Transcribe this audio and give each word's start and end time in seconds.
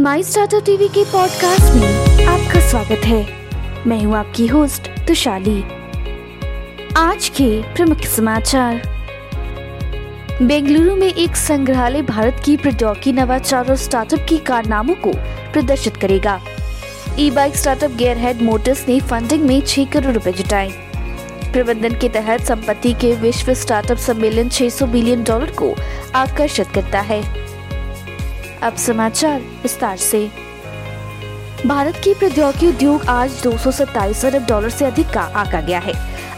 माई 0.00 0.22
startup 0.22 0.64
TV 0.64 0.88
के 0.88 1.04
podcast 1.04 1.74
में 1.74 2.26
आपका 2.26 2.60
स्वागत 2.70 3.04
है। 3.04 3.28
मैं 3.86 4.04
हूँ 4.04 4.16
आपकी 4.16 4.46
होस्ट 4.46 5.06
तुशाली। 5.06 5.64
आज 6.96 7.28
के 7.28 7.74
प्रमुख 7.74 7.98
समाचार। 7.98 8.82
बेंगलुरु 10.42 10.96
में 10.96 11.14
एक 11.14 11.36
संग्रहालय 11.36 12.02
भारत 12.02 12.42
की 12.44 12.56
प्रौद्योगिकी 12.56 13.12
नवाचार 13.12 13.68
और 13.68 13.76
स्टार्टअप 13.76 14.26
की 14.28 14.38
कारनामों 14.38 14.94
को 14.94 15.12
प्रदर्शित 15.52 15.96
करेगा। 15.96 16.40
E 17.18 17.30
bike 17.30 17.56
startup 17.56 17.90
gear 17.90 18.18
head 18.18 18.42
motors 18.42 18.88
ने 18.88 19.00
फंडिंग 19.00 19.42
में 19.42 19.60
छह 19.60 19.84
करोड़ 19.84 20.14
रुपए 20.14 20.32
जुटाए। 20.32 20.68
प्रबंधन 21.52 21.98
के 21.98 22.08
तहत 22.08 22.40
संपत्ति 22.40 22.92
के 22.92 23.14
विश्व 23.14 23.54
स्टार्टअप 23.54 23.96
सम्मेलन 23.96 24.48
600 24.48 24.86
बिलियन 24.86 25.24
डॉलर 25.24 25.50
को 25.50 25.74
आकर्षित 26.14 26.66
करता 26.74 27.00
है। 27.00 27.51
अब 28.62 28.74
समाचार 28.76 29.40
विस्तार 29.40 29.96
से। 29.96 30.30
भारत 31.66 31.96
की 32.04 32.12
प्रौद्योगिकी 32.14 32.66
उद्योग 32.66 33.06
आज 33.06 33.40
दो 33.44 33.56
सौ 33.58 33.70
सत्ताईस 33.70 34.24
अरब 34.24 34.46
डॉलर 34.46 34.70
से 34.70 34.84
अधिक 34.84 35.10
का 35.10 35.20
आका 35.20 35.60
गया 35.60 35.78
है। 35.78 35.92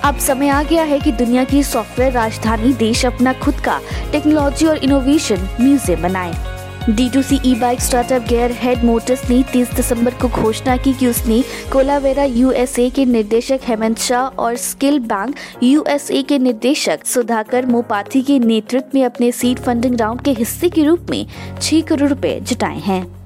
अब 0.05 0.19
समय 0.19 0.49
आ 0.49 0.63
गया 0.63 0.83
है 0.83 0.99
कि 1.01 1.13
दुनिया 1.13 1.45
की 1.45 1.63
सॉफ्टवेयर 1.63 2.13
राजधानी 2.13 2.73
देश 2.73 3.05
अपना 3.07 3.33
खुद 3.33 3.61
का 3.61 3.81
टेक्नोलॉजी 4.13 4.67
और 4.67 4.77
इनोवेशन 4.77 5.49
म्यूज़ियम 5.61 6.03
बनाए। 6.03 6.54
D 6.89 7.09
to 7.11 7.21
C 7.23 7.39
e 7.47 7.55
bike 7.55 7.81
startup 7.81 8.23
gear 8.29 8.53
head 8.53 8.83
motors 8.85 9.23
ने 9.31 9.43
30 9.53 9.75
दिसंबर 9.77 10.15
को 10.23 10.29
घोषणा 10.43 10.77
की 10.77 10.93
कि 10.95 11.07
उसने 11.07 11.41
कोलावेरा 11.73 12.25
यूएसए 12.25 12.89
के 12.97 13.05
निर्देशक 13.05 13.61
हेमंत 13.69 13.99
शाह 13.99 14.27
और 14.45 14.57
स्किल 14.57 14.99
बैंक 15.13 15.35
यूएसए 15.63 16.23
के 16.29 16.39
निर्देशक 16.39 17.07
सुधाकर 17.07 17.67
मोपाथी 17.67 18.23
के 18.23 18.39
नेतृत्व 18.39 18.99
में 18.99 19.05
अपने 19.05 19.33
सीड 19.33 19.59
फंडिंग 19.59 19.99
राउंड 20.01 20.21
के 20.21 20.33
हिस्से 20.39 20.69
के 20.69 20.85
रूप 20.85 21.07
में 21.11 21.27
छह 21.61 21.81
करोड़ 21.81 22.09
रुपए 22.09 22.39
जुटाए 22.41 22.79
हैं। 22.81 23.24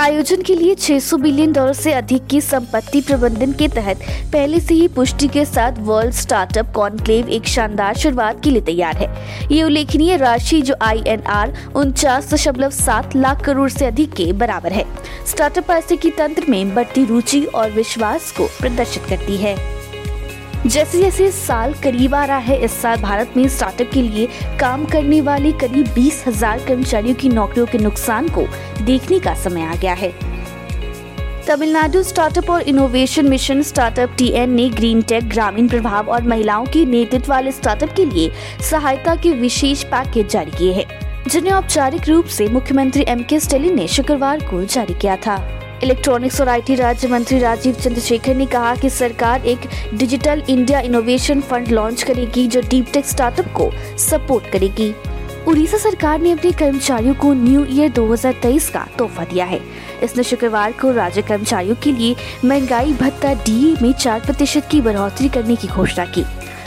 आयोजन 0.00 0.42
के 0.42 0.54
लिए 0.54 0.74
600 0.74 1.16
बिलियन 1.20 1.52
डॉलर 1.52 1.72
से 1.72 1.92
अधिक 1.92 2.26
की 2.26 2.40
संपत्ति 2.40 3.00
प्रबंधन 3.00 3.52
के 3.52 3.68
तहत 3.68 4.00
पहले 4.32 4.60
से 4.60 4.74
ही 4.74 4.86
पुष्टि 4.88 5.28
के 5.28 5.44
साथ 5.44 5.78
वर्ल्ड 5.78 6.12
स्टार्टअप 6.12 6.72
कॉन्क्लेव 6.74 7.28
एक 7.28 7.46
शानदार 7.46 7.96
शुरुआत 7.96 8.42
के 8.44 8.50
लिए 8.50 8.60
तैयार 8.60 8.96
है। 8.96 9.10
ये 9.52 9.62
उल्लेखनीय 9.62 10.16
राशि 10.16 10.62
जो 10.62 10.74
आई 10.82 11.02
एन 11.06 11.22
आर 11.22 11.52
उनचास 11.76 12.32
दशमलव 12.34 12.70
सात 12.70 13.16
लाख 13.16 13.44
करोड़ 13.44 13.68
से 13.70 13.86
अधिक 13.86 14.12
के 14.12 14.32
बराबर 14.32 14.72
है। 14.72 14.84
स्टार्टअप 15.26 15.68
पैसे 15.68 15.96
की 15.96 16.10
तंत्र 16.10 16.46
में 16.48 16.74
बढ़ती 16.74 17.04
रुचि 17.04 17.44
और 17.44 17.70
विश्वास 17.70 18.32
को 18.32 18.46
प्रदर्शित 18.60 19.04
करती 19.08 19.36
है। 19.36 19.81
जैसे 20.64 20.98
जैसे 20.98 21.30
साल 21.32 21.72
करीब 21.74 22.14
आ 22.14 22.24
रहा 22.24 22.36
है, 22.38 22.56
इस 22.56 22.72
साल 22.72 23.00
भारत 23.00 23.32
में 23.36 23.46
स्टार्टअप 23.48 23.90
के 23.92 24.02
लिए 24.02 24.26
काम 24.60 24.84
करने 24.84 25.20
वाले 25.20 25.50
करीब 25.52 25.88
बीस 25.94 26.22
हज़ार 26.26 26.64
कर्मचारियों 26.66 27.14
की 27.14 27.28
नौकरियों 27.28 27.66
के 27.66 27.78
नुकसान 27.78 28.28
को 28.28 28.46
देखने 28.84 29.18
का 29.20 29.34
समय 29.34 29.62
आ 29.62 29.74
गया 29.74 29.94
है। 29.94 30.12
तमिलनाडु 31.46 32.02
स्टार्टअप 32.02 32.50
और 32.50 32.62
इनोवेशन 32.62 33.28
मिशन 33.28 33.62
स्टार्टअप 33.62 34.14
टीएन 34.18 34.50
ने 34.50 34.68
ग्रीन 34.70 35.00
टेक 35.02 35.28
ग्रामीण 35.28 35.68
प्रभाव 35.68 36.10
और 36.10 36.22
महिलाओं 36.22 36.66
के 36.66 36.84
नेतृत्व 36.84 37.30
वाले 37.30 37.52
स्टार्टअप 37.52 37.94
के 37.96 38.04
लिए 38.04 38.30
सहायता 38.70 39.14
के 39.14 39.32
विशेष 39.32 39.82
पैकेज 39.84 40.28
जारी 40.28 40.50
किए 40.50 40.72
हैं, 40.72 40.86
जिन्हें 41.28 41.52
औपचारिक 41.52 42.08
रूप 42.08 42.26
से 42.26 42.48
मुख्यमंत्री 42.48 43.04
एम 43.08 43.22
के 43.22 43.40
स्टेलिन 43.40 43.74
ने 43.76 43.88
शुक्रवार 43.88 44.44
को 44.50 44.64
जारी 44.64 44.94
किया 44.94 45.16
था। 45.16 45.36
इलेक्ट्रॉनिक्स 45.82 46.40
और 46.40 46.48
आईटी 46.48 46.74
राज्य 46.74 47.08
मंत्री 47.08 47.38
राजीव 47.38 47.74
चंद्रशेखर 47.74 48.34
ने 48.34 48.46
कहा 48.46 48.74
कि 48.74 48.90
सरकार 48.90 49.46
एक 49.46 49.60
digital 49.94 50.42
India 50.48 50.80
innovation 50.80 51.40
fund 51.40 51.68
launch 51.68 52.02
करेगी 52.02 52.46
जो 52.46 52.60
डीप 52.60 52.92
टेक 52.92 53.06
स्टार्टअप 53.06 53.52
को 53.52 53.70
सपोर्ट 53.98 54.46
करेगी। 54.46 54.92
उड़ीसा 55.48 55.78
सरकार 55.78 56.20
ने 56.20 56.30
अपने 56.30 56.52
कर्मचारियों 56.52 57.14
को 57.14 57.32
न्यू 57.32 57.64
ईयर 57.70 57.90
2023 57.90 58.68
का 58.68 58.86
तोहफा 58.98 59.24
दिया 59.24 59.44
है। 59.44 59.60
इसने 60.02 60.22
शुक्रवार 60.22 60.72
को 60.72 60.92
राज्य 60.92 61.22
कर्मचारियों 61.22 61.76
के 61.76 61.92
लिए 61.92 62.14
महँगाई 62.44 62.92
भत्ता 62.92 63.32
डी 63.34 63.76
में 63.82 63.92
चार 63.92 64.20
प्रतिशत 64.20 64.68
की 64.70 64.80
बढ़ोतरी 64.80 65.28
करने 65.28 65.56
की 65.56 65.68
घोषणा 65.68 66.04
की। 66.04 66.24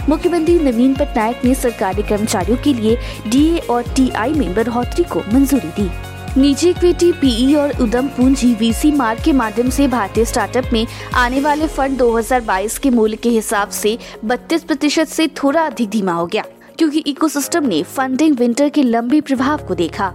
मुख्यमंत्री 0.09 0.57
नवीन 0.59 0.93
पटनायक 0.95 1.45
ने 1.45 1.53
सरकारी 1.55 2.03
कर्मचारियों 2.03 2.57
के 2.57 2.73
लिए 2.73 2.97
डीए 3.27 3.59
और 3.59 3.83
टीआई 3.95 4.33
में 4.33 4.53
बढ़ोतरी 4.55 5.03
को 5.03 5.19
मंजूरी 5.33 5.69
दी। 5.79 5.89
निजी 6.41 6.69
इक्विटी 6.69 7.11
पीई 7.11 7.53
और 7.55 7.71
उदम 7.81 8.07
पूंजी 8.07 8.53
वीसी 8.53 8.91
मार्ग 8.91 9.23
के 9.23 9.31
माध्यम 9.33 9.69
से 9.69 9.87
भारतीय 9.87 10.25
स्टार्टअप 10.25 10.69
में 10.73 10.85
आने 11.15 11.39
वाले 11.41 11.67
फंड 11.67 11.97
2022 11.97 12.77
के 12.77 12.89
मूल्य 12.89 13.17
के 13.17 13.29
हिसाब 13.29 13.69
से 13.69 13.97
32 14.25 14.63
प्रतिशत 14.63 15.07
से 15.07 15.27
थोड़ा 15.43 15.61
अधिक 15.61 15.89
धीमा 15.89 16.13
हो 16.13 16.25
गया, 16.25 16.43
क्योंकि 16.77 16.99
इकोसिस्टम 16.99 17.67
ने 17.67 17.81
फंडिंग 17.85 18.37
विंटर 18.37 18.69
के 18.69 18.83
लंबे 18.83 19.21
प्रभाव 19.21 19.65
को 19.67 19.75
देखा। 19.75 20.13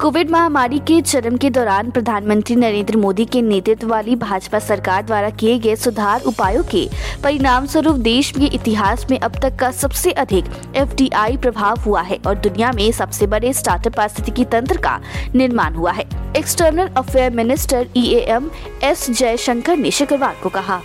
कोविड 0.00 0.30
महामारी 0.30 0.78
के 0.78 1.00
चरम 1.02 1.36
के 1.36 1.48
दौरान 1.50 1.90
प्रधानमंत्री 1.90 2.54
नरेंद्र 2.56 2.96
मोदी 2.96 3.24
के 3.24 3.40
नेतृत्व 3.42 3.88
वाली 3.88 4.14
भाजपा 4.16 4.58
सरकार 4.58 5.02
द्वारा 5.02 5.30
किए 5.30 5.58
गए 5.58 5.74
सुधार 5.76 6.22
उपायों 6.26 6.62
के 6.64 6.86
परिणाम 7.24 7.66
स्वरूप 7.66 7.96
देश 7.96 8.30
के 8.30 8.46
इतिहास 8.46 9.04
में 9.10 9.18
अब 9.18 9.36
तक 9.42 9.56
का 9.56 9.70
सबसे 9.70 10.12
अधिक 10.12 10.44
एफडीआई 10.76 11.36
प्रभाव 11.36 11.80
हुआ 11.80 12.02
है 12.02 12.18
और 12.26 12.38
दुनिया 12.38 12.70
में 12.72 12.90
सबसे 12.92 13.26
बड़े 13.26 13.52
स्टार्टअप 13.52 13.96
पारिस्थितिकी 13.96 14.44
तंत्र 14.44 14.76
का 14.76 14.98
निर्माण 15.34 15.74
हुआ 15.74 15.92
है। 15.92 16.04
External 16.36 16.88
affair 16.96 17.30
minister 17.32 17.86
E 17.96 18.06
M 18.14 18.50
S 18.84 19.10
Jaishankar 19.10 19.76
ने 19.76 19.90
शुक्रवार 19.90 20.36
को 20.42 20.48
कहा। 20.48 20.80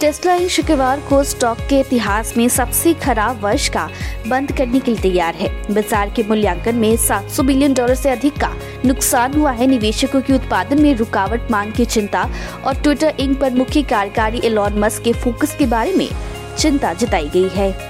टेस्ला 0.00 0.34
इन 0.34 0.48
शुक्रवार 0.48 1.00
को 1.08 1.22
स्टॉक 1.24 1.58
के 1.70 1.78
इतिहास 1.80 2.32
में 2.36 2.48
सबसे 2.48 2.92
खराब 2.94 3.40
वर्ष 3.40 3.68
का 3.68 3.88
बंद 4.28 4.52
करने 4.52 4.80
के 4.80 4.90
लिए 4.90 5.00
तैयार 5.00 5.34
है। 5.34 5.48
बाज़ार 5.70 6.10
के 6.16 6.22
मूल्यांकन 6.22 6.76
में 6.76 6.96
700 6.96 7.42
बिलियन 7.42 7.74
डॉलर 7.74 7.94
से 7.94 8.10
अधिक 8.10 8.38
का 8.40 8.52
नुकसान 8.84 9.34
हुआ 9.34 9.52
है। 9.52 9.66
निवेशकों 9.66 10.20
के 10.20 10.32
उत्पादन 10.32 10.82
में 10.82 10.94
रुकावट, 10.94 11.50
मांग 11.50 11.72
की 11.72 11.84
चिंता 11.84 12.28
और 12.66 12.82
ट्विटर 12.82 13.14
इंक 13.20 13.38
पर 13.40 13.54
मुख्य 13.54 13.82
कार्यकारी 13.82 14.40
एलॉन 14.44 14.78
मस्क 14.78 15.02
के 15.02 15.12
फोकस 15.12 15.56
के 15.56 15.66
बारे 15.66 15.92
में 15.92 16.08
चिंता 16.58 16.92
जताई 16.94 17.28
गई 17.28 17.48
है। 17.48 17.89